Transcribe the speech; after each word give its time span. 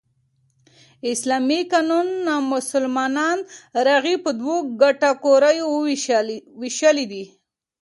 اسلامي 1.11 1.59
قانون 1.71 2.07
نامسلمان 2.25 3.37
رعیت 3.87 4.19
په 4.25 4.31
دوو 4.39 4.55
کېټه 4.79 5.09
ګوریو 5.23 5.67
ویشلى 6.61 7.05
دئ. 7.11 7.25